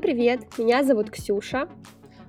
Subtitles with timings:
[0.00, 0.40] Всем привет!
[0.56, 1.68] Меня зовут Ксюша.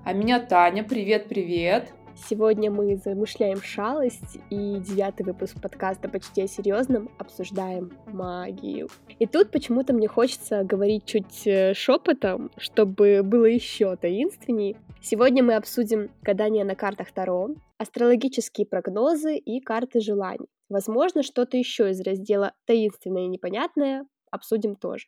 [0.03, 0.83] А меня Таня.
[0.83, 1.93] Привет-привет!
[2.29, 8.89] Сегодня мы замышляем шалость и девятый выпуск подкаста «Почти о серьезном» обсуждаем магию.
[9.19, 14.75] И тут почему-то мне хочется говорить чуть э, шепотом, чтобы было еще таинственней.
[15.01, 20.49] Сегодня мы обсудим гадание на картах Таро, астрологические прогнозы и карты желаний.
[20.67, 25.05] Возможно, что-то еще из раздела «Таинственное и непонятное» обсудим тоже.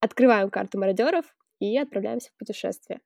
[0.00, 1.24] Открываем карту мародеров
[1.60, 3.00] и отправляемся в путешествие.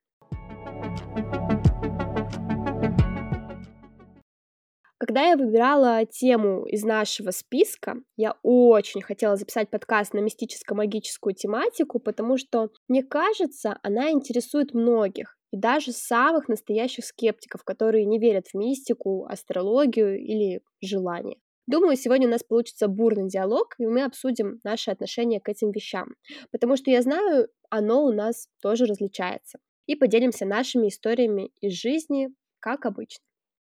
[5.09, 11.99] Когда я выбирала тему из нашего списка, я очень хотела записать подкаст на мистическо-магическую тематику,
[11.99, 18.49] потому что, мне кажется, она интересует многих, и даже самых настоящих скептиков, которые не верят
[18.49, 21.37] в мистику, астрологию или желание.
[21.69, 26.15] Думаю, сегодня у нас получится бурный диалог, и мы обсудим наши отношения к этим вещам,
[26.51, 29.59] потому что я знаю, оно у нас тоже различается.
[29.85, 33.23] И поделимся нашими историями из жизни, как обычно.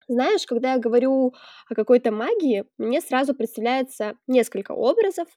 [0.08, 1.34] Знаешь, когда я говорю
[1.68, 5.28] о какой-то магии, мне сразу представляется несколько образов.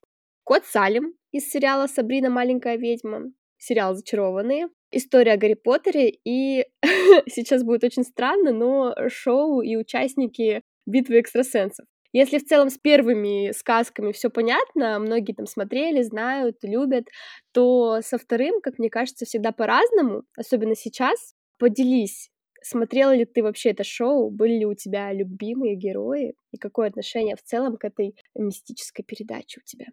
[0.44, 2.32] Кот Салим из сериала «Сабрина.
[2.32, 3.26] Маленькая ведьма»,
[3.60, 6.66] сериал «Зачарованные», история о Гарри Поттере и
[7.28, 11.86] сейчас будет очень странно, но шоу и участники битвы экстрасенсов.
[12.16, 17.10] Если в целом с первыми сказками все понятно, многие там смотрели, знают, любят,
[17.52, 21.34] то со вторым, как мне кажется, всегда по-разному, особенно сейчас.
[21.58, 22.30] Поделись,
[22.62, 24.32] Смотрела ли ты вообще это шоу?
[24.32, 26.36] Были ли у тебя любимые герои?
[26.52, 29.88] И какое отношение в целом к этой мистической передаче у тебя?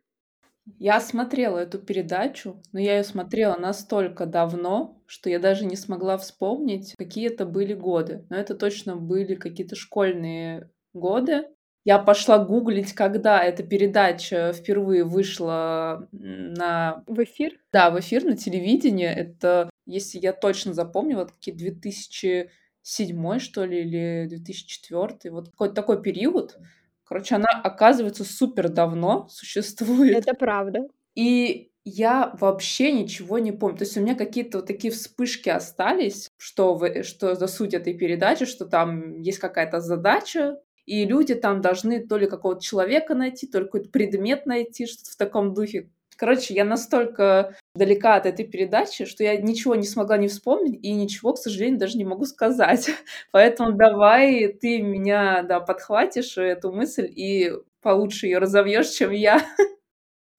[0.78, 6.16] Я смотрела эту передачу, но я ее смотрела настолько давно, что я даже не смогла
[6.18, 8.24] вспомнить, какие это были годы.
[8.30, 11.48] Но это точно были какие-то школьные годы.
[11.84, 17.02] Я пошла гуглить, когда эта передача впервые вышла на...
[17.06, 17.58] В эфир?
[17.72, 19.06] Да, в эфир на телевидении.
[19.06, 22.50] Это, если я точно запомню, вот какие 2000
[22.82, 26.56] седьмой, что ли, или 2004, вот какой-то такой период.
[27.04, 30.16] Короче, она, оказывается, супер давно существует.
[30.16, 30.80] Это правда.
[31.14, 33.78] И я вообще ничего не помню.
[33.78, 37.94] То есть у меня какие-то вот такие вспышки остались, что, вы, что за суть этой
[37.94, 43.46] передачи, что там есть какая-то задача, и люди там должны то ли какого-то человека найти,
[43.46, 45.90] то ли какой-то предмет найти, что-то в таком духе.
[46.16, 50.92] Короче, я настолько далека от этой передачи, что я ничего не смогла не вспомнить и
[50.92, 52.90] ничего, к сожалению, даже не могу сказать.
[53.32, 59.42] Поэтому давай ты меня, да, подхватишь эту мысль и получше ее разовьешь, чем я.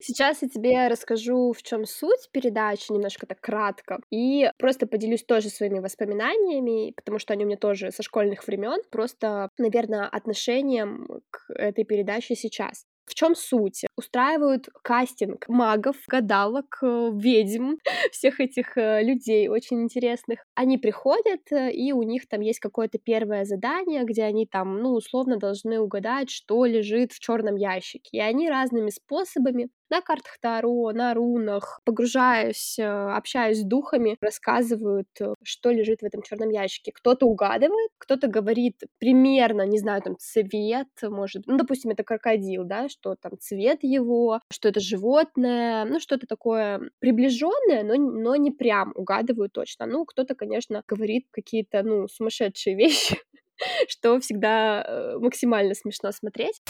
[0.06, 5.48] Сейчас я тебе расскажу, в чем суть передачи, немножко так кратко, и просто поделюсь тоже
[5.48, 11.50] своими воспоминаниями, потому что они у меня тоже со школьных времен, просто, наверное, отношением к
[11.54, 12.84] этой передаче сейчас.
[13.06, 13.84] В чем суть?
[13.96, 17.74] Устраивают кастинг магов, гадалок, э, ведьм,
[18.12, 20.38] всех этих э, людей очень интересных.
[20.54, 24.94] Они приходят, э, и у них там есть какое-то первое задание, где они там, ну,
[24.94, 28.08] условно должны угадать, что лежит в черном ящике.
[28.12, 35.08] И они разными способами на картах Таро, на рунах, погружаюсь, э, общаюсь с духами, рассказывают,
[35.20, 36.92] э, что лежит в этом черном ящике.
[36.92, 42.88] Кто-то угадывает, кто-то говорит примерно, не знаю, там цвет, может, ну, допустим, это крокодил, да,
[42.88, 48.92] что там цвет его, что это животное, ну, что-то такое приближенное, но, но не прям
[48.94, 49.86] угадывают точно.
[49.86, 53.18] Ну, кто-то, конечно, говорит какие-то, ну, сумасшедшие вещи,
[53.88, 56.60] что всегда э, максимально смешно смотреть.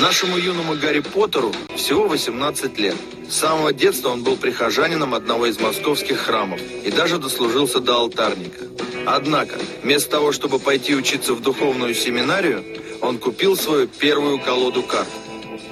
[0.00, 2.96] Нашему юному Гарри Поттеру всего 18 лет.
[3.30, 8.64] С самого детства он был прихожанином одного из московских храмов и даже дослужился до алтарника.
[9.06, 12.64] Однако, вместо того, чтобы пойти учиться в духовную семинарию,
[13.02, 15.08] он купил свою первую колоду карт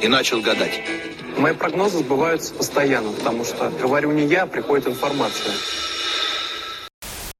[0.00, 0.80] и начал гадать.
[1.36, 5.52] Мои прогнозы сбываются постоянно, потому что говорю не я, а приходит информация.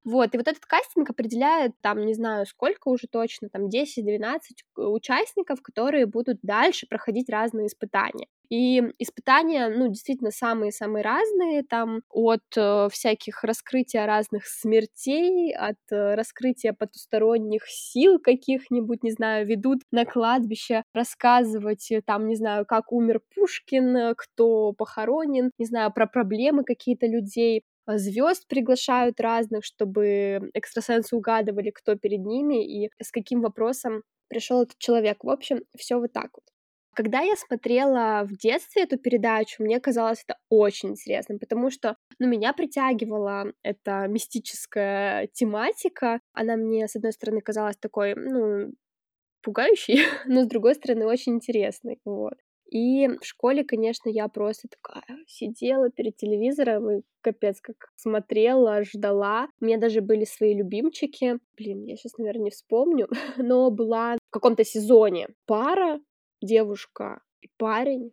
[0.04, 5.62] Вот, и вот этот кастинг определяет, там, не знаю, сколько уже точно, там, 10-12 участников,
[5.62, 8.26] которые будут дальше проходить разные испытания.
[8.48, 16.14] И испытания, ну, действительно, самые-самые разные, там, от э, всяких раскрытия разных смертей, от э,
[16.16, 22.92] раскрытия потусторонних сил каких-нибудь, не знаю, ведут на кладбище рассказывать, э, там, не знаю, как
[22.92, 30.50] умер Пушкин, э, кто похоронен, не знаю, про проблемы какие-то людей, звезд приглашают разных, чтобы
[30.54, 35.24] экстрасенсы угадывали, кто перед ними и с каким вопросом пришел этот человек.
[35.24, 36.44] В общем, все вот так вот.
[36.94, 42.28] Когда я смотрела в детстве эту передачу, мне казалось это очень интересным, потому что ну,
[42.28, 46.20] меня притягивала эта мистическая тематика.
[46.34, 48.72] Она мне, с одной стороны, казалась такой, ну,
[49.42, 51.98] пугающей, но с другой стороны, очень интересной.
[52.04, 52.34] Вот.
[52.72, 59.48] И в школе, конечно, я просто такая сидела перед телевизором и капец как смотрела, ждала.
[59.60, 61.38] У меня даже были свои любимчики.
[61.58, 66.00] Блин, я сейчас, наверное, не вспомню, но была в каком-то сезоне пара,
[66.40, 68.12] девушка и парень.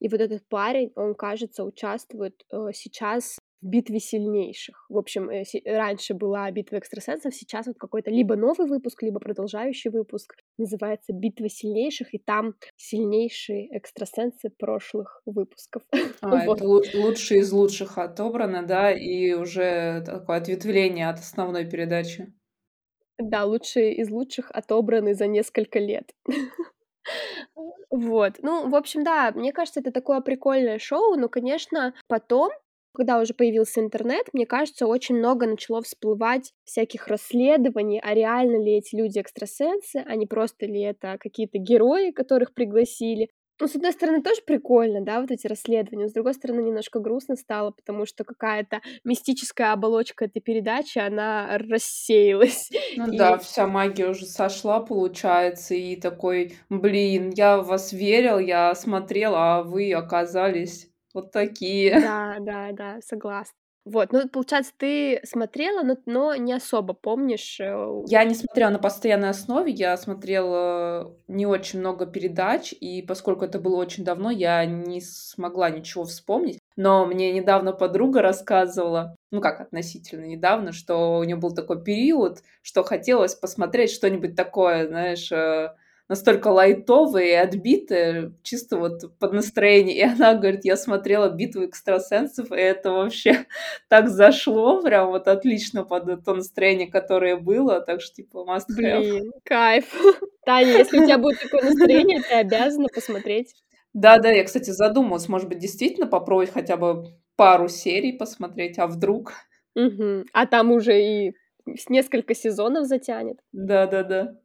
[0.00, 4.86] И вот этот парень, он, кажется, участвует э, сейчас битве сильнейших.
[4.88, 9.90] В общем, э, раньше была битва экстрасенсов, сейчас вот какой-то либо новый выпуск, либо продолжающий
[9.90, 15.82] выпуск называется «Битва сильнейших», и там сильнейшие экстрасенсы прошлых выпусков.
[16.22, 16.58] А, вот.
[16.58, 22.32] это лучшие из лучших отобрано, да, и уже такое ответвление от основной передачи.
[23.18, 26.12] Да, лучшие из лучших отобраны за несколько лет.
[27.88, 28.34] Вот.
[28.42, 32.50] Ну, в общем, да, мне кажется, это такое прикольное шоу, но, конечно, потом
[32.96, 38.78] когда уже появился интернет, мне кажется, очень много начало всплывать всяких расследований, а реально ли
[38.78, 43.28] эти люди экстрасенсы, а не просто ли это какие-то герои, которых пригласили.
[43.60, 47.36] Ну, с одной стороны, тоже прикольно, да, вот эти расследования, с другой стороны, немножко грустно
[47.36, 52.70] стало, потому что какая-то мистическая оболочка этой передачи, она рассеялась.
[52.96, 53.16] Ну и...
[53.18, 59.34] да, вся магия уже сошла, получается, и такой, блин, я в вас верил, я смотрел,
[59.34, 61.98] а вы оказались вот такие.
[62.00, 63.52] Да, да, да, согласна.
[63.86, 67.60] Вот, ну, получается, ты смотрела, но, но не особо помнишь.
[67.60, 73.44] Э, я не смотрела на постоянной основе, я смотрела не очень много передач, и поскольку
[73.44, 76.58] это было очень давно, я не смогла ничего вспомнить.
[76.74, 82.40] Но мне недавно подруга рассказывала, ну как относительно недавно, что у нее был такой период,
[82.62, 85.74] что хотелось посмотреть что-нибудь такое, знаешь, э,
[86.08, 89.96] настолько лайтовые и отбитые, чисто вот под настроение.
[89.96, 93.46] И она говорит, я смотрела «Битву экстрасенсов», и это вообще
[93.88, 99.00] так зашло, прям вот отлично под то настроение, которое было, так что типа must have.
[99.00, 99.92] Блин, кайф.
[100.44, 103.54] Таня, если у тебя будет такое настроение, ты обязана посмотреть.
[103.92, 107.06] Да-да, я, кстати, задумалась, может быть, действительно попробовать хотя бы
[107.36, 109.32] пару серий посмотреть, а вдруг?
[109.74, 110.26] Угу.
[110.32, 111.34] А там уже и
[111.88, 113.38] несколько сезонов затянет.
[113.52, 114.38] Да-да-да.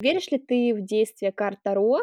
[0.00, 1.98] Веришь ли ты в действие карт Таро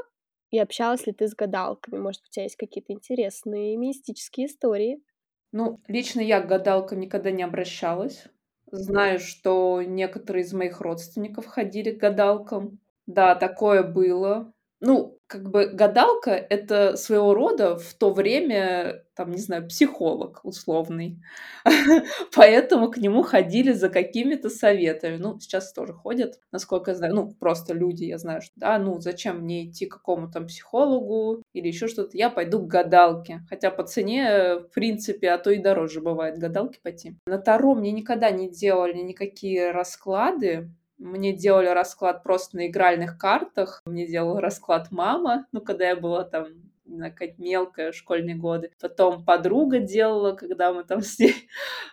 [0.52, 1.98] и общалась ли ты с гадалками?
[1.98, 5.02] Может, у тебя есть какие-то интересные мистические истории?
[5.52, 8.26] Ну, лично я к гадалкам никогда не обращалась.
[8.72, 12.80] Знаю, что некоторые из моих родственников ходили к гадалкам.
[13.08, 14.54] Да, такое было.
[14.82, 21.20] Ну, как бы гадалка— это своего рода в то время, там, не знаю, психолог условный.
[22.36, 25.18] Поэтому к нему ходили за какими-то советами.
[25.18, 27.16] Ну, сейчас тоже ходят, насколько я знаю.
[27.16, 31.68] Ну, просто люди, я знаю, что, да, ну, зачем мне идти к какому-то психологу или
[31.68, 32.18] еще что-то.
[32.18, 33.42] Я пойду к гадалке.
[33.50, 37.16] Хотя по цене, в принципе, а то и дороже бывает гадалки пойти.
[37.26, 40.70] На Таро мне никогда не делали никакие расклады.
[40.98, 43.82] Мне делали расклад просто на игральных картах.
[43.86, 46.48] Мне делала расклад мама, ну, когда я была там
[46.88, 48.72] какая-то мелкая, школьные годы.
[48.80, 51.50] Потом подруга делала, когда мы там с ней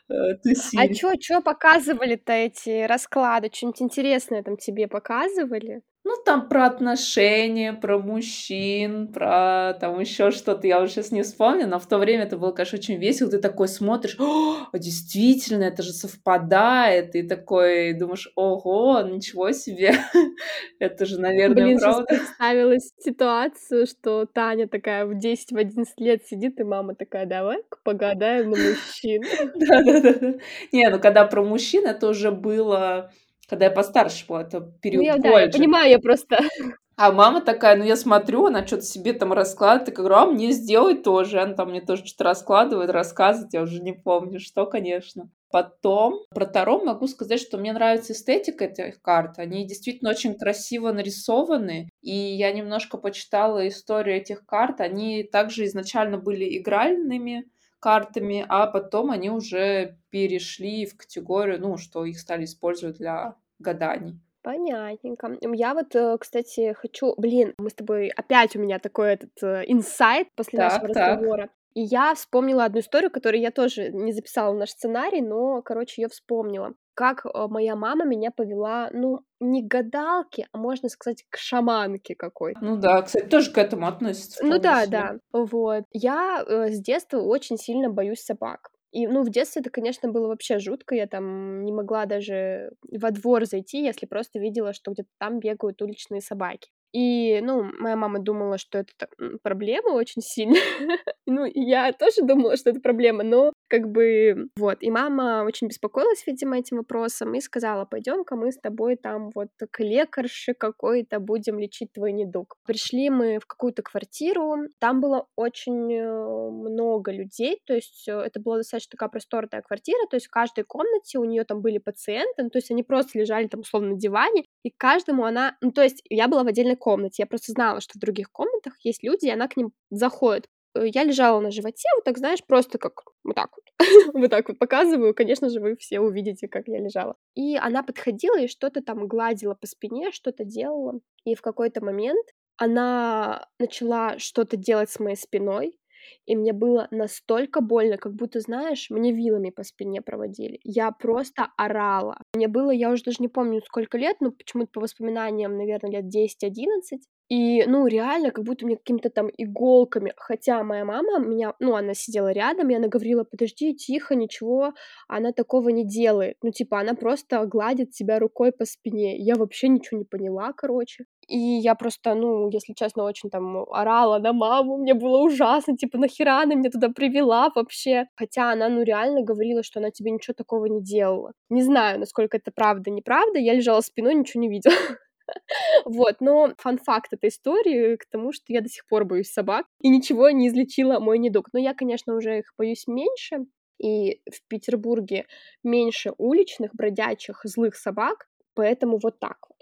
[0.09, 0.93] э, тусили.
[0.93, 3.51] А чё, чё показывали-то эти расклады?
[3.53, 5.83] Что-нибудь интересное там тебе показывали?
[6.05, 11.69] Ну, там про отношения, про мужчин, про там еще что-то, я уже сейчас не вспомню,
[11.69, 13.31] но в то время это было, конечно, очень весело.
[13.31, 19.95] Ты такой смотришь, о, действительно, это же совпадает, и такой думаешь, ого, ничего себе,
[20.81, 22.05] это же, наверное, Блин, правда.
[22.09, 28.51] Блин, представилась ситуацию, что Таня такая в 10-11 лет сидит, и мама такая, давай-ка погадаем
[28.51, 29.23] на мужчин.
[29.55, 30.35] Да-да-да.
[30.73, 33.13] Не, ну когда про мужчин, это уже было
[33.53, 36.39] когда я постарше была, это период ну, я, да, я понимаю, я просто...
[36.97, 40.53] А мама такая, ну я смотрю, она что-то себе там раскладывает, я говорю, а мне
[40.53, 41.41] сделай тоже.
[41.41, 45.31] Она там мне тоже что-то раскладывает, рассказывает, я уже не помню, что, конечно.
[45.51, 49.39] Потом про Таро могу сказать, что мне нравится эстетика этих карт.
[49.39, 51.89] Они действительно очень красиво нарисованы.
[52.03, 54.81] И я немножко почитала историю этих карт.
[54.81, 57.47] Они также изначально были игральными,
[57.83, 64.21] картами, а потом они уже перешли в категорию, ну, что их стали использовать для гаданий.
[64.43, 65.39] Понятненько.
[65.41, 67.15] Я вот, э, кстати, хочу...
[67.17, 68.09] Блин, мы с тобой...
[68.09, 71.17] Опять у меня такой этот э, инсайт после так, нашего так.
[71.17, 71.51] разговора.
[71.75, 76.03] И я вспомнила одну историю, которую я тоже не записала в наш сценарий, но, короче,
[76.03, 76.75] ее вспомнила.
[76.95, 82.15] Как э, моя мама меня повела, ну, не к гадалке, а можно сказать, к шаманке
[82.15, 82.61] какой-то.
[82.63, 84.45] Ну да, кстати, тоже к этому относится.
[84.45, 85.19] Ну да, да.
[85.33, 85.85] Вот.
[85.93, 88.71] Я э, с детства очень сильно боюсь собак.
[88.93, 90.95] И, ну, в детстве это, конечно, было вообще жутко.
[90.95, 95.81] Я там не могла даже во двор зайти, если просто видела, что где-то там бегают
[95.83, 96.71] уличные собаки.
[96.93, 99.09] И, ну, моя мама думала, что это
[99.43, 100.61] проблема очень сильная.
[101.27, 104.83] ну, я тоже думала, что это проблема, но как бы, вот.
[104.83, 109.49] И мама очень беспокоилась, видимо, этим вопросом и сказала, пойдем-ка мы с тобой там вот
[109.71, 112.57] к лекарше какой-то будем лечить твой недуг.
[112.67, 118.41] Пришли мы в какую-то квартиру, там было очень э, много людей, то есть э, это
[118.41, 122.43] была достаточно такая просторная квартира, то есть в каждой комнате у нее там были пациенты,
[122.43, 125.83] ну, то есть они просто лежали там условно на диване, и каждому она, ну, то
[125.83, 129.25] есть я была в отдельной комнате, я просто знала, что в других комнатах есть люди,
[129.29, 130.47] и она к ним заходит.
[130.75, 133.65] Э, я лежала на животе, вот так, знаешь, просто как вот так вот,
[134.15, 137.17] вот так вот показываю, конечно же, вы все увидите, как я лежала.
[137.35, 142.27] И она подходила и что-то там гладила по спине, что-то делала, и в какой-то момент
[142.57, 145.79] она начала что-то делать с моей спиной,
[146.27, 150.61] и мне было настолько больно, как будто, знаешь, мне вилами по спине проводили.
[150.65, 152.19] Я просто орала.
[152.35, 156.05] Мне было, я уже даже не помню, сколько лет, но почему-то по воспоминаниям, наверное, лет
[156.05, 157.01] 10-11.
[157.29, 160.13] И, ну, реально, как будто мне какими-то там иголками.
[160.17, 164.75] Хотя моя мама меня, ну, она сидела рядом, и она говорила, подожди, тихо, ничего,
[165.09, 166.37] она такого не делает.
[166.43, 169.17] Ну, типа, она просто гладит тебя рукой по спине.
[169.17, 171.05] Я вообще ничего не поняла, короче.
[171.29, 175.97] И я просто, ну, если честно, очень там орала на маму, мне было ужасно, типа,
[175.99, 178.07] нахера она меня туда привела вообще?
[178.17, 181.33] Хотя она, ну, реально говорила, что она тебе ничего такого не делала.
[181.49, 184.75] Не знаю, насколько это правда, неправда, я лежала спиной, ничего не видела.
[185.87, 189.89] Вот, но фан-факт этой истории к тому, что я до сих пор боюсь собак, и
[189.89, 191.49] ничего не излечила мой недуг.
[191.53, 193.47] Но я, конечно, уже их боюсь меньше,
[193.79, 195.27] и в Петербурге
[195.65, 199.57] меньше уличных, бродячих, злых собак, поэтому вот так вот.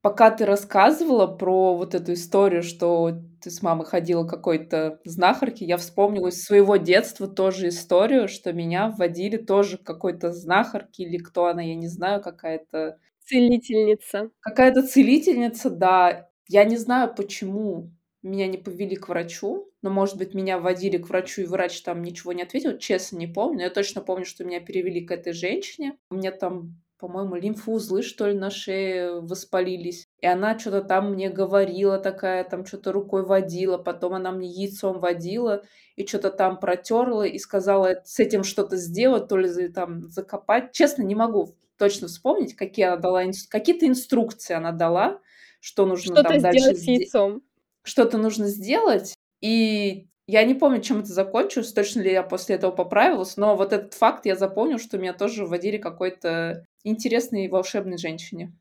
[0.00, 3.10] Пока ты рассказывала про вот эту историю, что
[3.42, 8.90] ты с мамой ходила какой-то знахарке, я вспомнила из своего детства тоже историю, что меня
[8.96, 12.98] вводили тоже к какой-то знахарке или кто она, я не знаю, какая-то
[13.28, 14.30] Целительница.
[14.40, 16.30] Какая-то целительница, да.
[16.46, 17.92] Я не знаю, почему
[18.22, 22.02] меня не повели к врачу, но, может быть, меня водили к врачу, и врач там
[22.02, 23.64] ничего не ответил, честно не помню.
[23.64, 25.98] Я точно помню, что меня перевели к этой женщине.
[26.10, 30.08] У меня там по-моему, лимфоузлы, что ли, на шее воспалились.
[30.20, 34.98] И она что-то там мне говорила такая, там что-то рукой водила, потом она мне яйцом
[34.98, 35.62] водила
[35.94, 40.72] и что-то там протерла и сказала с этим что-то сделать, то ли там закопать.
[40.72, 45.20] Честно, не могу точно вспомнить, какие она дала, какие-то инструкции она дала,
[45.60, 47.42] что нужно что там дальше сделать с яйцом.
[47.82, 52.70] Что-то нужно сделать, и я не помню, чем это закончилось, точно ли я после этого
[52.70, 58.52] поправилась, но вот этот факт я запомнил, что меня тоже вводили какой-то интересной волшебной женщине.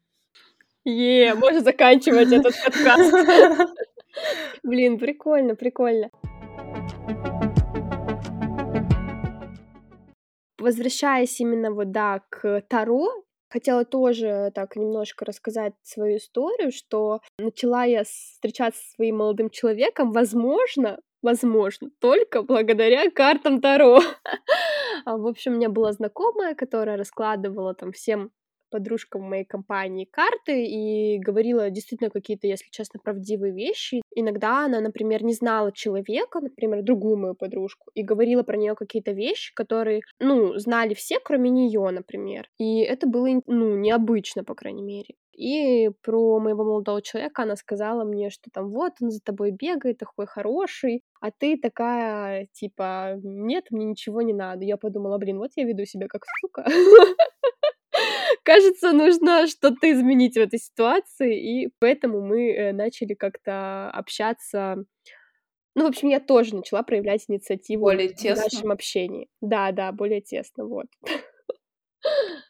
[0.85, 3.75] Е, можно заканчивать этот подкаст.
[4.63, 6.09] Блин, прикольно, прикольно.
[10.59, 13.07] Возвращаясь именно вот, да, к Таро,
[13.49, 20.11] хотела тоже так немножко рассказать свою историю, что начала я встречаться со своим молодым человеком,
[20.11, 24.01] возможно, возможно, только благодаря картам Таро.
[25.05, 28.31] А, в общем, у меня была знакомая, которая раскладывала там всем
[28.69, 34.01] подружкам моей компании карты и говорила действительно какие-то, если честно, правдивые вещи.
[34.15, 39.11] Иногда она, например, не знала человека, например, другую мою подружку, и говорила про нее какие-то
[39.11, 42.49] вещи, которые, ну, знали все, кроме нее, например.
[42.57, 45.15] И это было, ну, необычно, по крайней мере.
[45.37, 49.99] И про моего молодого человека она сказала мне, что там вот он за тобой бегает,
[49.99, 54.65] такой хороший, а ты такая, типа, нет, мне ничего не надо.
[54.65, 56.65] Я подумала, блин, вот я веду себя как сука.
[58.47, 64.85] Кажется, нужно что-то изменить в этой ситуации, и поэтому мы э, начали как-то общаться.
[65.75, 68.43] Ну, в общем, я тоже начала проявлять инициативу более тесно.
[68.43, 69.27] в нашем общении.
[69.41, 70.85] Да, да, более тесно, вот.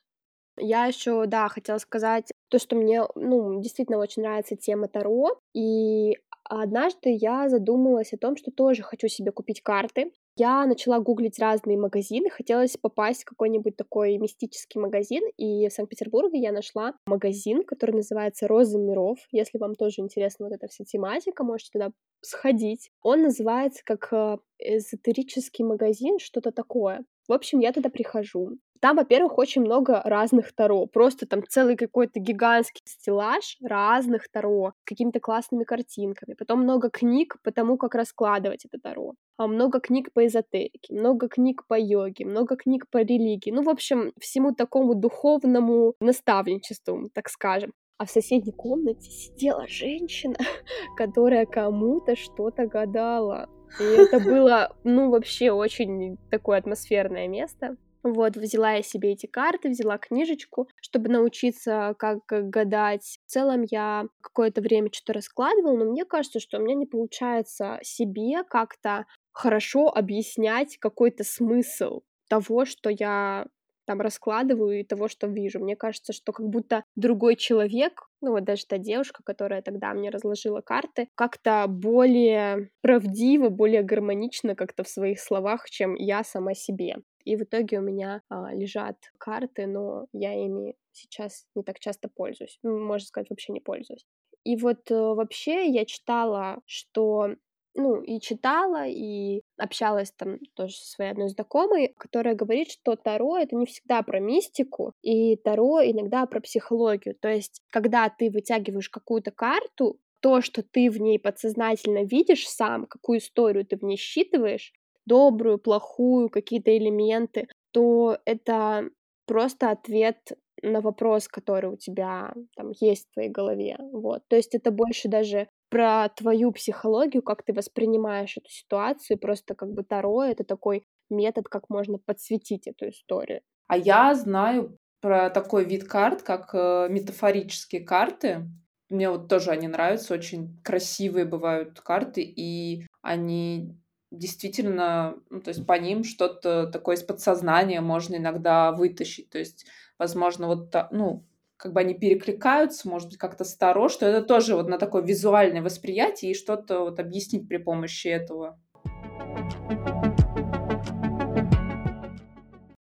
[0.60, 6.20] Я еще, да, хотела сказать то, что мне, ну, действительно очень нравится тема Таро, и
[6.44, 10.12] однажды я задумалась о том, что тоже хочу себе купить карты.
[10.40, 16.40] Я начала гуглить разные магазины, хотелось попасть в какой-нибудь такой мистический магазин, и в Санкт-Петербурге
[16.40, 19.18] я нашла магазин, который называется «Розы миров».
[19.32, 21.92] Если вам тоже интересна вот эта вся тематика, можете туда
[22.22, 22.92] сходить.
[23.02, 27.04] Он называется как э, эзотерический магазин, что-то такое.
[27.28, 28.60] В общем, я туда прихожу.
[28.80, 30.86] Там, во-первых, очень много разных таро.
[30.86, 36.34] Просто там целый какой-то гигантский стеллаж разных таро с какими-то классными картинками.
[36.34, 39.14] Потом много книг по тому, как раскладывать это таро.
[39.38, 43.52] А много книг по эзотерике, много книг по йоге, много книг по религии.
[43.52, 47.74] Ну, в общем, всему такому духовному наставничеству, так скажем.
[47.98, 50.36] А в соседней комнате сидела женщина,
[50.98, 53.50] которая кому-то что-то гадала.
[53.80, 57.76] И это было, ну, вообще очень такое атмосферное место.
[58.04, 63.20] Вот, взяла я себе эти карты, взяла книжечку, чтобы научиться, как гадать.
[63.26, 67.80] В целом я какое-то время что-то раскладывала, но мне кажется, что у меня не получается
[67.84, 73.46] себе как-то хорошо объяснять какой-то смысл того, что я
[73.86, 75.60] там раскладываю и того, что вижу.
[75.60, 80.10] Мне кажется, что как будто другой человек, ну вот даже та девушка, которая тогда мне
[80.10, 86.98] разложила карты, как-то более правдиво, более гармонично как-то в своих словах, чем я сама себе.
[87.28, 92.08] И в итоге у меня а, лежат карты, но я ими сейчас не так часто
[92.08, 92.58] пользуюсь.
[92.64, 94.06] Ну, можно сказать, вообще не пользуюсь.
[94.46, 97.36] И вот э, вообще я читала, что
[97.76, 103.38] ну, и читала, и общалась там тоже со своей одной знакомой, которая говорит, что Таро—
[103.40, 107.14] это не всегда про мистику, и Таро иногда про психологию.
[107.20, 112.86] То есть, когда ты вытягиваешь какую-то карту, то, что ты в ней подсознательно видишь сам,
[112.86, 114.72] какую историю ты в ней считываешь,
[115.08, 118.90] добрую, плохую, какие-то элементы, то это
[119.26, 120.18] просто ответ
[120.64, 123.78] на вопрос, который у тебя там есть в твоей голове.
[123.92, 124.24] Вот.
[124.28, 129.72] То есть это больше даже про твою психологию, как ты воспринимаешь эту ситуацию, просто как
[129.74, 133.42] бы Таро— это такой метод, как можно подсветить эту историю.
[133.68, 138.50] А я знаю про такой вид карт, как э, метафорические карты.
[138.90, 143.76] Мне вот тоже они нравятся, очень красивые бывают карты, и они
[144.12, 149.30] действительно, ну, то есть по ним что-то такое из подсознания можно иногда вытащить.
[149.30, 149.66] То есть,
[149.98, 151.26] возможно, вот, ну,
[151.58, 155.62] как бы они перекликаются, может быть, как-то старо, что это тоже вот на такое визуальное
[155.62, 158.60] восприятие и что-то вот объяснить при помощи этого.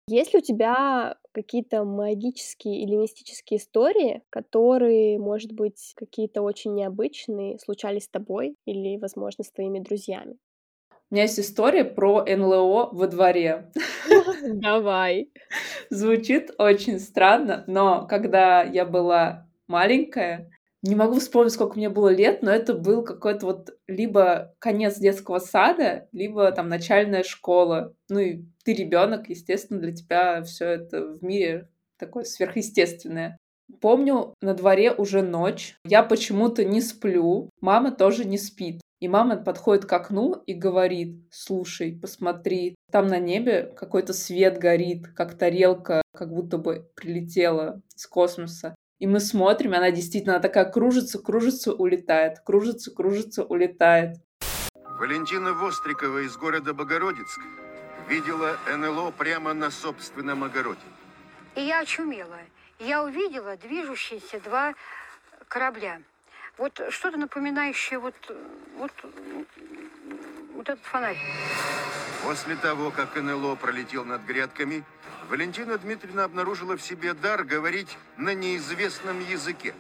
[0.08, 7.58] Есть ли у тебя какие-то магические или мистические истории, которые, может быть, какие-то очень необычные,
[7.58, 10.38] случались с тобой или, возможно, с твоими друзьями?
[11.14, 13.72] У меня есть история про НЛО во дворе.
[14.44, 15.30] Давай.
[15.92, 20.50] Звучит очень странно, но когда я была маленькая,
[20.82, 25.38] не могу вспомнить, сколько мне было лет, но это был какой-то вот либо конец детского
[25.38, 27.94] сада, либо там начальная школа.
[28.10, 33.38] Ну и ты ребенок, естественно, для тебя все это в мире такое сверхъестественное.
[33.82, 38.82] Помню, на дворе уже ночь, я почему-то не сплю, мама тоже не спит.
[39.04, 45.10] И мама подходит к окну и говорит, слушай, посмотри, там на небе какой-то свет горит,
[45.14, 48.76] как тарелка, как будто бы прилетела с космоса.
[49.00, 54.16] И мы смотрим, и она действительно такая кружится, кружится, улетает, кружится, кружится, улетает.
[54.86, 57.42] Валентина Вострикова из города Богородицк
[58.08, 60.80] видела НЛО прямо на собственном огороде.
[61.58, 62.40] И я очумела.
[62.80, 64.76] Я увидела движущиеся два
[65.50, 66.00] корабля–
[66.58, 68.16] вот что-то напоминающее вот,
[68.78, 68.92] вот,
[70.56, 71.18] вот этот фонарь.
[72.24, 74.84] После того, как НЛО пролетел над грядками,
[75.30, 79.74] Валентина Дмитриевна обнаружила в себе дар говорить на неизвестном языке.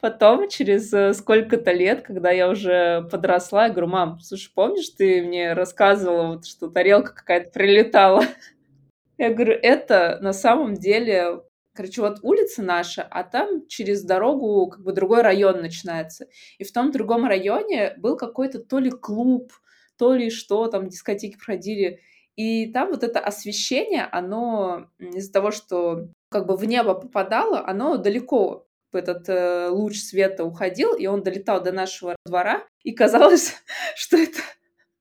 [0.00, 5.22] Потом, через э, сколько-то лет, когда я уже подросла, я говорю, мам, слушай, помнишь, ты
[5.22, 8.22] мне рассказывала, вот, что тарелка какая-то прилетала?
[9.18, 11.40] Я говорю, это на самом деле
[11.76, 16.26] Короче, вот улица наша, а там через дорогу как бы другой район начинается.
[16.58, 19.52] И в том другом районе был какой-то то ли клуб,
[19.98, 22.00] то ли что, там дискотеки проходили.
[22.36, 27.96] И там вот это освещение, оно из-за того, что как бы в небо попадало, оно
[27.96, 33.54] далеко этот э, луч света уходил, и он долетал до нашего двора, и казалось,
[33.94, 34.40] что это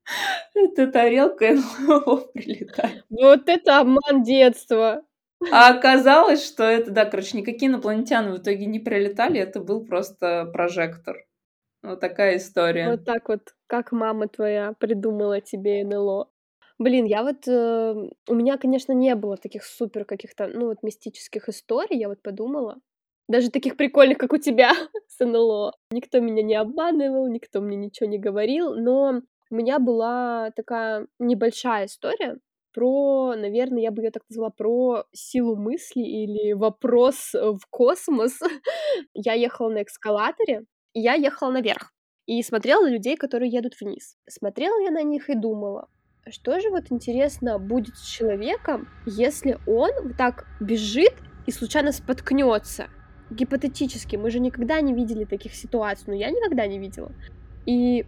[0.55, 3.05] эта тарелка НЛО прилетает.
[3.09, 5.03] Вот это обман детства.
[5.52, 10.45] А оказалось, что это, да, короче, никакие инопланетяне в итоге не прилетали, это был просто
[10.52, 11.17] прожектор.
[11.84, 12.89] Вот такая история.
[12.89, 16.30] Вот так вот, как мама твоя придумала тебе НЛО.
[16.80, 17.48] Блин, я вот...
[17.48, 17.93] Э,
[18.28, 22.78] у меня, конечно, не было таких супер каких-то, ну, вот мистических историй, я вот подумала.
[23.30, 24.71] Даже таких прикольных, как у тебя
[25.08, 25.74] с НЛО.
[25.91, 29.21] Никто меня не обманывал, никто мне ничего не говорил, но
[29.52, 32.39] у меня была такая небольшая история
[32.75, 38.39] про, наверное, я бы ее так назвала, про силу мысли или вопрос э, в космос.
[39.13, 41.93] я ехала на эскалаторе, и я ехала наверх
[42.25, 44.17] и смотрела на людей, которые едут вниз.
[44.27, 45.88] Смотрела я на них и думала,
[46.27, 51.13] что же вот интересно будет с человеком, если он вот так бежит
[51.45, 52.88] и случайно споткнется.
[53.29, 57.11] Гипотетически, мы же никогда не видели таких ситуаций, но я никогда не видела.
[57.65, 58.05] И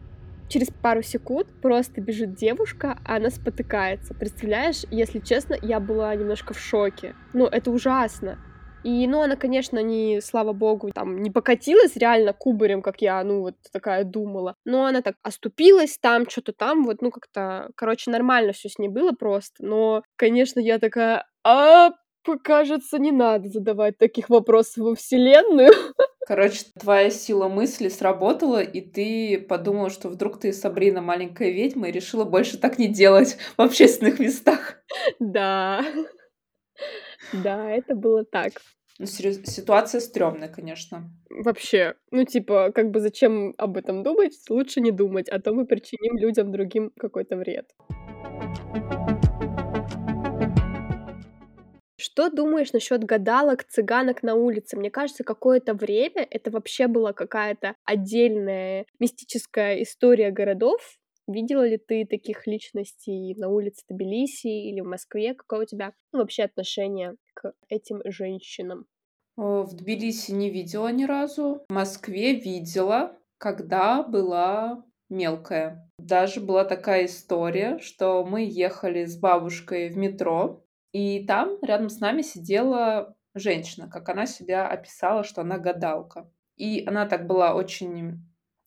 [0.48, 4.14] через пару секунд просто бежит девушка, а она спотыкается.
[4.14, 7.16] Представляешь, если честно, я была немножко в шоке.
[7.34, 8.38] Ну, это ужасно.
[8.84, 13.42] И, ну, она, конечно, не, слава богу, там, не покатилась реально кубарем, как я, ну,
[13.42, 14.56] вот такая думала.
[14.66, 18.88] Но она так оступилась там, что-то там, вот, ну, как-то, короче, нормально все с ней
[18.88, 19.56] было просто.
[19.66, 21.92] Но, конечно, я такая, а
[22.36, 25.72] Кажется, не надо задавать таких вопросов во Вселенную.
[26.28, 31.92] Короче, твоя сила мысли сработала, и ты подумала, что вдруг ты Сабрина маленькая ведьма и
[31.92, 34.84] решила больше так не делать в общественных местах.
[35.20, 35.86] Да.
[37.32, 38.54] Да, это было так.
[39.00, 41.10] Ну, ситуация стрёмная, конечно.
[41.30, 44.34] Вообще, ну, типа, как бы зачем об этом думать?
[44.50, 47.70] Лучше не думать, а то мы причиним людям другим какой-то вред.
[52.18, 54.76] Что думаешь насчет гадалок, цыганок на улице?
[54.76, 60.82] Мне кажется, какое-то время это вообще была какая-то отдельная мистическая история городов.
[61.28, 65.36] Видела ли ты таких личностей на улице Тбилиси или в Москве?
[65.36, 68.88] Какое у тебя ну, вообще отношение к этим женщинам?
[69.36, 71.66] В Тбилиси не видела ни разу.
[71.70, 75.88] В Москве видела, когда была мелкая.
[76.00, 82.00] Даже была такая история, что мы ехали с бабушкой в метро, и там рядом с
[82.00, 86.30] нами сидела женщина, как она себя описала, что она гадалка.
[86.56, 88.20] И она так была очень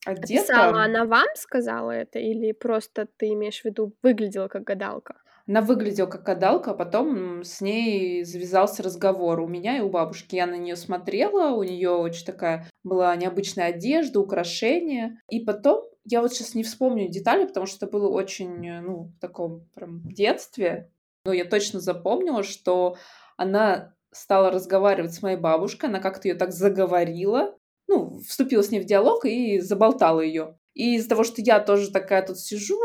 [0.06, 0.42] одета.
[0.42, 5.16] Описала она вам сказала это или просто ты имеешь в виду выглядела как гадалка?
[5.48, 10.36] Она выглядела как гадалка, а потом с ней завязался разговор у меня и у бабушки.
[10.36, 15.20] Я на нее смотрела, у нее очень такая была необычная одежда, украшения.
[15.28, 19.18] И потом, я вот сейчас не вспомню детали, потому что это было очень, ну, в
[19.18, 20.92] таком прям детстве.
[21.24, 22.96] Но я точно запомнила, что
[23.36, 27.56] она стала разговаривать с моей бабушкой, она как-то ее так заговорила,
[27.86, 30.58] ну, вступила с ней в диалог и заболтала ее.
[30.74, 32.78] И из-за того, что я тоже такая тут сижу,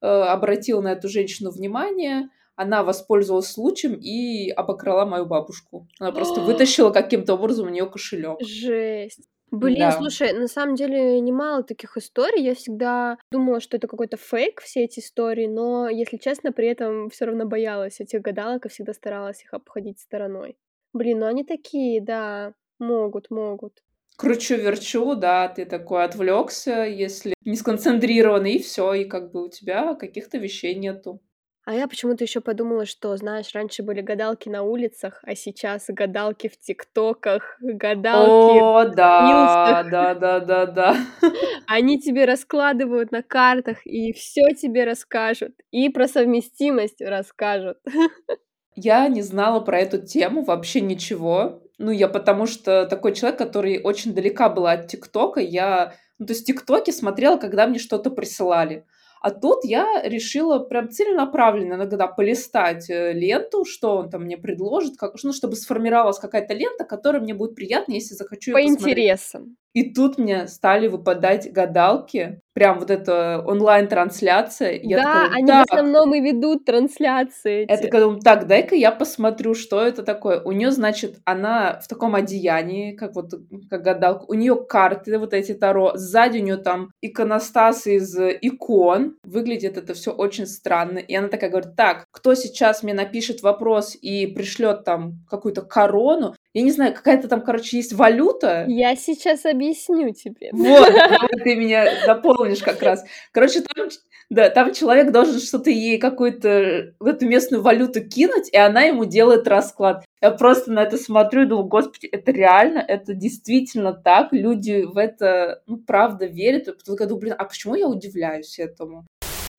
[0.00, 5.86] э, обратила на эту женщину внимание, она воспользовалась случаем и обокрала мою бабушку.
[6.00, 8.40] Она просто вытащила каким-то образом у нее кошелек.
[8.40, 9.28] Жесть.
[9.52, 9.92] Блин, Да.
[9.92, 12.42] слушай, на самом деле немало таких историй.
[12.42, 17.10] Я всегда думала, что это какой-то фейк, все эти истории, но, если честно, при этом
[17.10, 20.56] все равно боялась этих гадалок и всегда старалась их обходить стороной.
[20.92, 23.82] Блин, ну они такие, да, могут, могут.
[24.16, 29.94] Кручу-верчу, да, ты такой отвлекся, если не сконцентрирован, и все, и как бы у тебя
[29.94, 31.20] каких-то вещей нету.
[31.66, 36.46] А я почему-то еще подумала, что, знаешь, раньше были гадалки на улицах, а сейчас гадалки
[36.46, 40.96] в ТикТоках, гадалки О, в да, да, да, да, да.
[41.66, 45.54] Они тебе раскладывают на картах и все тебе расскажут.
[45.72, 47.78] И про совместимость расскажут.
[48.76, 51.64] Я не знала про эту тему вообще ничего.
[51.78, 55.40] Ну, я потому что такой человек, который очень далека была от ТикТока.
[55.40, 58.86] Я, ну, то есть ТикТоки смотрела, когда мне что-то присылали.
[59.26, 64.96] А тут я решила прям целенаправленно иногда полистать э, ленту, что он там мне предложит,
[64.96, 68.98] как, ну, чтобы сформировалась какая-то лента, которая мне будет приятна, если захочу По ее посмотреть.
[68.98, 69.56] интересам.
[69.76, 74.80] И тут мне стали выпадать гадалки, прям вот эта онлайн-трансляция.
[74.82, 77.82] Я Да, такая, они в так, основном и ведут трансляции я эти.
[77.82, 80.40] такая думаю, так, дай-ка я посмотрю, что это такое.
[80.40, 83.34] У нее, значит, она в таком одеянии, как вот
[83.68, 84.24] как гадалка.
[84.28, 85.92] У нее карты вот эти таро.
[85.96, 89.16] Сзади у нее там иконостас из икон.
[89.24, 90.96] Выглядит это все очень странно.
[91.00, 96.34] И она такая говорит, так, кто сейчас мне напишет вопрос и пришлет там какую-то корону,
[96.56, 98.64] я не знаю, какая-то там, короче, есть валюта.
[98.66, 100.48] Я сейчас объясню тебе.
[100.52, 100.88] Вот,
[101.44, 103.04] ты меня дополнишь как раз.
[103.30, 103.90] Короче, там,
[104.30, 109.04] да, там человек должен что-то ей какую-то в эту местную валюту кинуть, и она ему
[109.04, 110.06] делает расклад.
[110.22, 114.96] Я просто на это смотрю и думаю, господи, это реально, это действительно так, люди в
[114.96, 116.68] это, ну, правда верят.
[116.68, 119.04] И потом я думаю, блин, а почему я удивляюсь этому?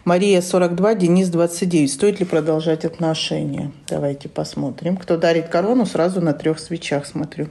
[0.08, 1.92] Мария 42, Денис 29.
[1.92, 3.74] Стоит ли продолжать отношения?
[3.90, 4.96] Давайте посмотрим.
[4.96, 7.50] Кто дарит корону, сразу на трех свечах смотрю.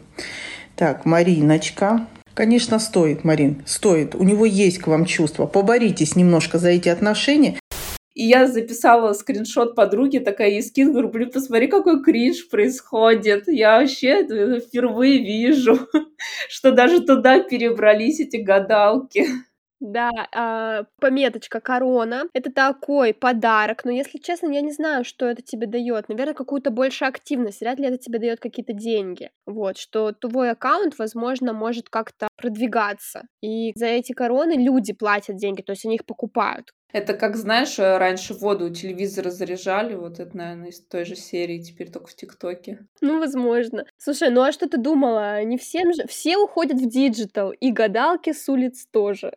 [0.74, 2.06] Так, Мариночка.
[2.32, 4.14] Конечно, стоит, Марин, стоит.
[4.14, 5.44] У него есть к вам чувства.
[5.44, 7.58] Поборитесь немножко за эти отношения.
[8.14, 13.48] И я записала скриншот подруги, такая скидываю, говорю, блин, посмотри, какой кринж происходит.
[13.48, 14.22] Я вообще
[14.60, 15.80] впервые вижу,
[16.48, 19.26] что даже туда перебрались эти гадалки.
[19.80, 22.24] Да, а, пометочка корона.
[22.32, 26.08] Это такой подарок, но если честно, я не знаю, что это тебе дает.
[26.08, 27.60] Наверное, какую-то больше активность.
[27.60, 29.30] Вряд ли это тебе дает какие-то деньги.
[29.46, 33.22] Вот, что твой аккаунт, возможно, может как-то продвигаться.
[33.42, 36.72] И за эти короны люди платят деньги, то есть они их покупают.
[36.92, 41.16] Это как, знаешь, э, раньше воду у телевизора заряжали, вот это, наверное, из той же
[41.16, 42.86] серии, теперь только в ТикТоке.
[43.02, 43.84] Ну, возможно.
[43.98, 45.42] Слушай, ну а что ты думала?
[45.44, 46.06] Не всем же...
[46.06, 49.32] Все уходят в digital, и гадалки с улиц тоже.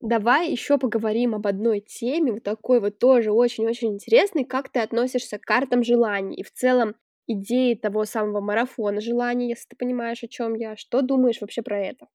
[0.00, 4.44] Давай еще поговорим об одной теме, вот такой вот тоже очень-очень интересной.
[4.44, 6.96] Как ты относишься к картам желаний и в целом
[7.28, 10.76] идеи того самого марафона желаний, если ты понимаешь, о чем я?
[10.76, 12.08] Что думаешь вообще про это?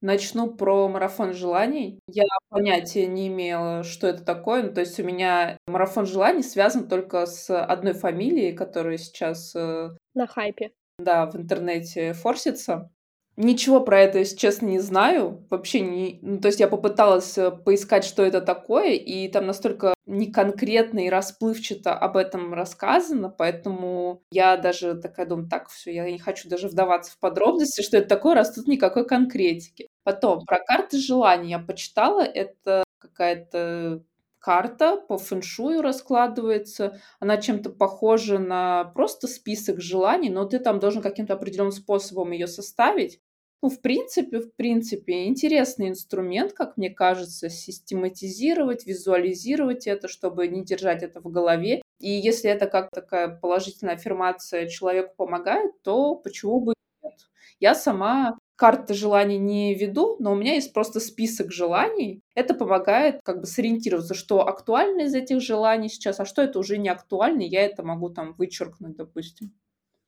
[0.00, 1.98] Начну про марафон желаний.
[2.06, 4.62] Я понятия не имела, что это такое.
[4.64, 9.90] Ну, то есть у меня марафон желаний связан только с одной фамилией, которая сейчас э,
[10.14, 10.70] На хайпе.
[10.98, 12.90] да, в интернете форсится.
[13.36, 15.46] Ничего про это, если честно, не знаю.
[15.48, 16.18] Вообще не...
[16.20, 21.08] Ну, то есть я попыталась э, поискать, что это такое, и там настолько неконкретно и
[21.08, 26.68] расплывчато об этом рассказано, поэтому я даже такая думаю, так, все, я не хочу даже
[26.68, 29.88] вдаваться в подробности, что это такое, раз тут никакой конкретики.
[30.04, 34.02] Потом, про карты желаний я почитала, это какая-то
[34.42, 37.00] карта по фэншую раскладывается.
[37.20, 42.48] Она чем-то похожа на просто список желаний, но ты там должен каким-то определенным способом ее
[42.48, 43.20] составить.
[43.62, 50.64] Ну, в принципе, в принципе, интересный инструмент, как мне кажется, систематизировать, визуализировать это, чтобы не
[50.64, 51.80] держать это в голове.
[52.00, 56.74] И если это как такая положительная аффирмация человеку помогает, то почему бы
[57.04, 57.14] нет?
[57.60, 62.22] Я сама карты желаний не веду, но у меня есть просто список желаний.
[62.36, 66.78] Это помогает как бы сориентироваться, что актуально из этих желаний сейчас, а что это уже
[66.78, 69.50] не актуально, я это могу там вычеркнуть, допустим.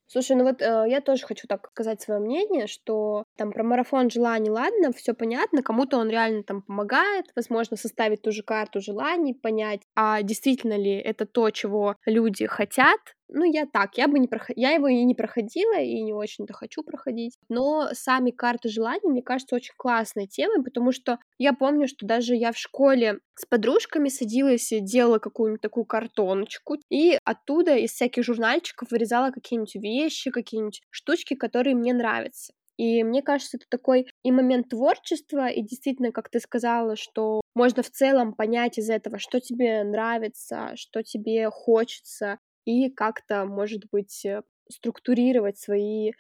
[0.07, 4.09] Слушай, ну вот э, я тоже хочу так сказать свое мнение, что там про марафон
[4.09, 9.35] желаний, ладно, все понятно, кому-то он реально там помогает, возможно, составить ту же карту желаний,
[9.35, 14.29] понять, а действительно ли это то, чего люди хотят, ну, я так, я бы не
[14.29, 14.57] проход...
[14.57, 17.37] я его и не проходила, и не очень-то хочу проходить.
[17.49, 22.35] Но сами карты желаний, мне кажется, очень классной темой, потому что я помню, что даже
[22.35, 28.25] я в школе с подружками садилась и делала какую-нибудь такую картоночку, и оттуда из всяких
[28.25, 32.53] журнальчиков вырезала какие-нибудь вещи, какие-нибудь штучки, которые мне нравятся.
[32.77, 37.83] И мне кажется, это такой и момент творчества, и действительно, как ты сказала, что можно
[37.83, 44.25] в целом понять из этого, что тебе нравится, что тебе хочется, и как-то, может быть,
[44.25, 46.13] э, структурировать свои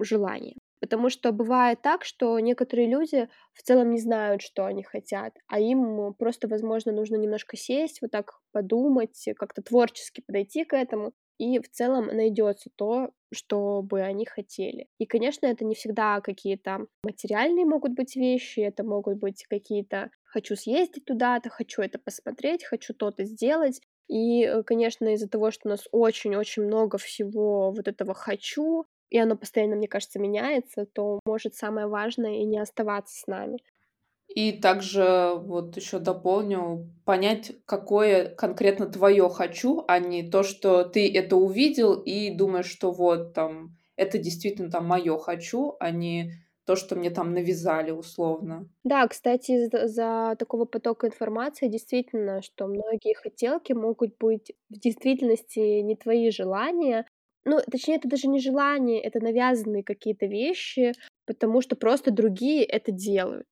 [0.00, 0.56] желания.
[0.80, 5.60] Потому что бывает так, что некоторые люди в целом не знают, что они хотят, а
[5.60, 11.60] им просто, возможно, нужно немножко сесть, вот так подумать, как-то творчески подойти к этому, и
[11.60, 14.88] в целом найдется то, что бы они хотели.
[14.98, 20.56] И, конечно, это не всегда какие-то материальные могут быть вещи, это могут быть какие-то «хочу
[20.56, 25.70] съездить туда-то», «хочу это посмотреть», «хочу то-то сделать», и, э, конечно, из-за того, что у
[25.70, 31.54] нас очень-очень много всего вот этого «хочу», и оно постоянно, мне кажется, меняется, то может
[31.54, 33.58] самое важное и не оставаться с нами.
[34.28, 41.12] И также вот еще дополню, понять, какое конкретно твое хочу, а не то, что ты
[41.14, 46.32] это увидел и думаешь, что вот там это действительно там мое хочу, а не
[46.64, 48.68] то, что мне там навязали условно.
[48.84, 55.96] Да, кстати, из-за такого потока информации действительно, что многие хотелки могут быть в действительности не
[55.96, 57.06] твои желания.
[57.44, 60.92] Ну, точнее, это даже не желания, это навязанные какие-то вещи,
[61.26, 63.48] потому что просто другие это делают.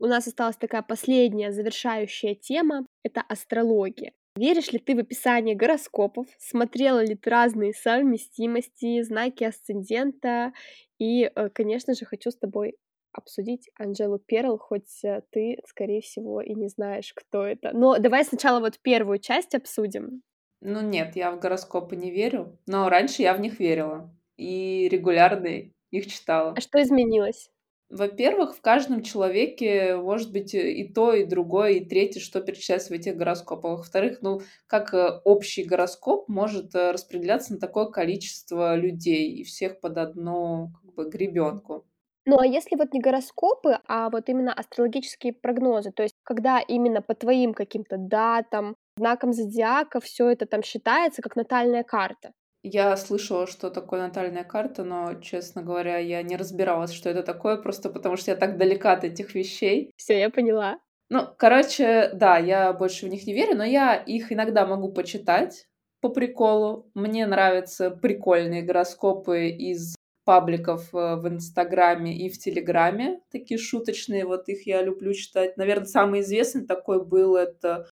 [0.00, 4.12] У нас осталась такая последняя завершающая тема— это астрология.
[4.36, 6.26] Веришь ли ты в описание гороскопов?
[6.38, 10.52] Смотрела ли ты разные совместимости, знаки асцендента?
[10.98, 12.76] И, э, конечно же, хочу с тобой
[13.12, 17.70] обсудить Анжелу Перл, хоть э, ты, скорее всего, и не знаешь, кто это.
[17.72, 20.22] Но давай сначала вот первую часть обсудим.
[20.60, 25.70] Ну нет, я в гороскопы не верю, но раньше я в них верила и регулярно
[25.90, 26.54] их читала.
[26.56, 27.50] А что изменилось?
[27.94, 32.88] Во-первых, в каждом человеке может быть э, и то, и другое, и третье, что перечисляется
[32.88, 33.78] в этих гороскопах.
[33.78, 39.78] Во-вторых, ну, как э, общий гороскоп может э, распределяться на такое количество людей и всех
[39.78, 41.86] под одну как бы гребенку.
[42.26, 47.00] Ну, а если вот не гороскопы, а вот именно астрологические прогнозы, то есть когда именно
[47.00, 52.32] по твоим каким-то датам, знакам зодиака все это там считается как натальная карта?
[52.66, 57.58] Я слышала, что такое натальная карта, но, честно говоря, я не разбиралась, что это такое,
[57.58, 59.92] просто потому что я так далека от этих вещей.
[59.96, 60.78] Все, я поняла.
[61.10, 65.68] Ну, короче, да, я больше в них не верю, но я их иногда могу почитать
[66.00, 66.90] по приколу.
[66.94, 74.48] Мне нравятся прикольные гороскопы из пабликов э, в Инстаграме и в Телеграме, такие шуточные, вот
[74.48, 75.58] их я люблю читать.
[75.58, 77.90] Наверное, самый известный такой был это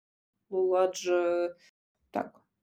[0.49, 1.55] Луладжи...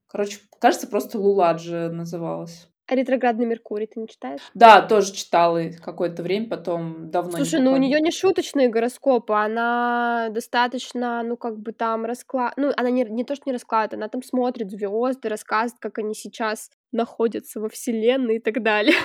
[0.08, 2.68] Короче, кажется, просто Луладжи называлась.
[2.90, 4.40] А ретроградный Меркурий ты не читаешь?
[4.54, 9.34] Да, тоже читала какое-то время, потом давно Слушай, не ну у нее не шуточные гороскопы,
[9.34, 13.92] она достаточно, ну как бы там расклад, ну она не, не то что не расклад,
[13.92, 18.94] она там смотрит звезды, рассказывает, как они сейчас находятся во вселенной и так далее.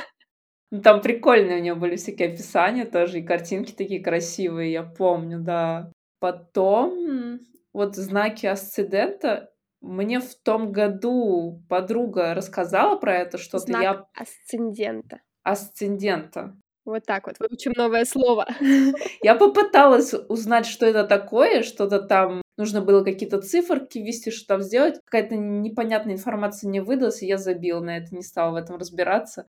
[0.71, 5.37] Ну, там прикольные у нее были всякие описания тоже, и картинки такие красивые, я помню,
[5.39, 5.91] да.
[6.19, 7.37] Потом
[7.73, 9.52] вот знаки асцендента
[9.83, 13.65] Мне в том году подруга рассказала про это что-то.
[13.65, 15.19] Знак Я асцендента.
[15.43, 16.55] асцендента.
[16.85, 18.47] Вот так вот, выучим новое слово.
[19.21, 24.61] Я попыталась узнать, что это такое, что-то там нужно было какие-то циферки ввести, что там
[24.61, 25.01] сделать.
[25.03, 29.47] Какая-то непонятная информация не выдалась, и я забила на это, не стала в этом разбираться.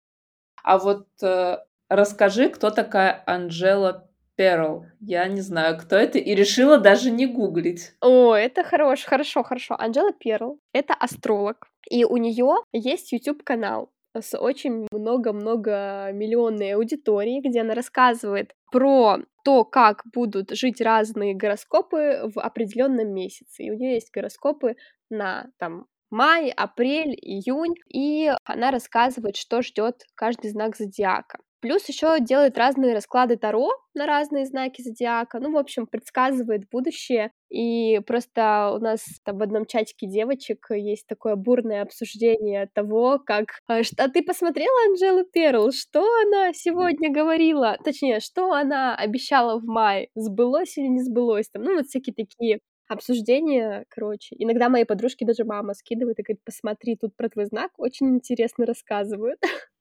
[0.63, 1.57] А вот э,
[1.89, 4.08] расскажи, кто такая Анжела
[4.39, 4.85] Перл.
[5.01, 7.91] Я не знаю, кто это, и решила даже не гуглить.
[7.99, 9.75] О, это хорош, хорошо, хорошо.
[9.77, 17.59] Анжела Перл— это астролог, и у нее есть YouTube-канал с очень много-много миллионной аудиторией, где
[17.59, 23.63] она рассказывает про то, как будут жить разные гороскопы в определенном месяце.
[23.63, 24.77] И у нее есть гороскопы
[25.09, 31.39] на там май, апрель, июнь, и она рассказывает, что ждет каждый знак зодиака.
[31.61, 35.39] Плюс еще делает разные расклады Таро на разные знаки зодиака.
[35.39, 37.31] Ну, в общем, предсказывает будущее.
[37.49, 43.59] И просто у нас там в одном чатике девочек есть такое бурное обсуждение того, как...
[43.67, 45.71] А ты посмотрела Анжелу Перл?
[45.71, 47.77] Что она сегодня говорила?
[47.83, 50.09] Точнее, что она обещала в мае?
[50.15, 51.49] Сбылось или не сбылось?
[51.49, 54.35] Там, ну, вот всякие такие обсуждения, короче.
[54.37, 58.65] Иногда мои подружки, даже мама скидывает и говорит, посмотри, тут про твой знак очень интересно
[58.65, 59.39] рассказывают.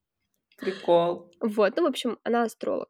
[0.59, 1.31] Прикол.
[1.41, 2.89] Вот, ну, в общем, она астролог.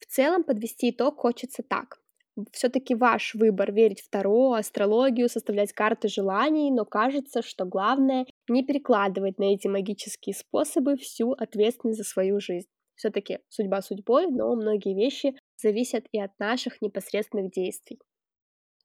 [0.00, 2.00] В целом подвести итог хочется так.
[2.52, 8.64] Все-таки ваш выбор верить в Таро, астрологию, составлять карты желаний, но кажется, что главное не
[8.64, 12.68] перекладывать на эти магические способы всю ответственность за свою жизнь.
[12.96, 17.98] Все-таки судьба судьбой, но многие вещи зависят и от наших непосредственных действий.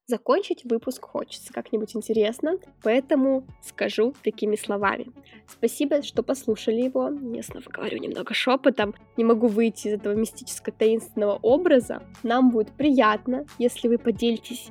[0.08, 5.08] Закончить выпуск хочется как-нибудь интересно, поэтому скажу такими словами.
[5.48, 7.10] Спасибо, что послушали его.
[7.34, 8.94] Я снова говорю немного шепотом.
[9.18, 12.04] Не могу выйти из этого мистическо-таинственного образа.
[12.22, 14.70] Нам будет приятно, если вы поделитесь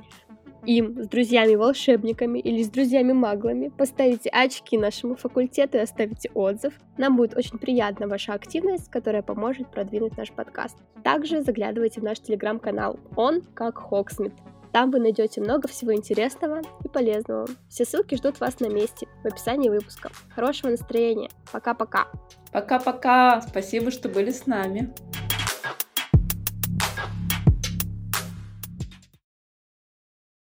[0.65, 6.73] им с друзьями-волшебниками или с друзьями-маглами, поставите очки нашему факультету и оставите отзыв.
[6.97, 10.77] Нам будет очень приятна ваша активность, которая поможет продвинуть наш подкаст.
[11.03, 14.33] Также заглядывайте в наш телеграм-канал «Он как Хоксмит».
[14.75, 17.47] Там вы найдете много всего интересного и полезного.
[17.69, 20.11] Все ссылки ждут вас на месте в описании выпуска.
[20.35, 21.29] Хорошего настроения.
[21.49, 22.09] Пока-пока.
[22.51, 23.39] Пока-пока.
[23.39, 24.93] Спасибо, что были с нами.